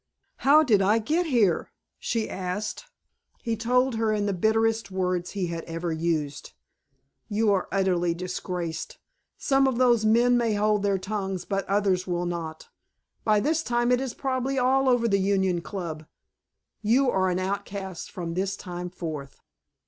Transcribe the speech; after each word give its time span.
"How 0.37 0.63
did 0.63 0.81
I 0.81 0.97
get 0.97 1.27
here?" 1.27 1.69
she 1.99 2.27
asked. 2.27 2.87
He 3.43 3.55
told 3.55 3.97
her 3.97 4.11
in 4.11 4.25
the 4.25 4.33
bitterest 4.33 4.89
words 4.89 5.33
he 5.37 5.45
had 5.45 5.63
ever 5.65 5.91
used. 5.93 6.53
"You 7.29 7.51
are 7.51 7.67
utterly 7.71 8.15
disgraced. 8.15 8.97
Some 9.37 9.67
of 9.67 9.77
those 9.77 10.03
men 10.03 10.37
may 10.39 10.55
hold 10.55 10.81
their 10.81 10.97
tongues 10.97 11.45
but 11.45 11.69
others 11.69 12.07
will 12.07 12.25
not. 12.25 12.67
By 13.23 13.39
this 13.41 13.61
time 13.61 13.91
it 13.91 14.01
is 14.01 14.15
probably 14.15 14.57
all 14.57 14.89
over 14.89 15.07
the 15.07 15.19
Union 15.19 15.61
Club. 15.61 16.07
You 16.81 17.11
are 17.11 17.29
an 17.29 17.37
outcast 17.37 18.09
from 18.09 18.33
this 18.33 18.55
time 18.55 18.89
forth." 18.89 19.39